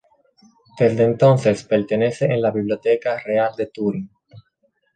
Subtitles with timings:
[0.79, 4.09] Desde entonces permanece en la Biblioteca Real de Turín.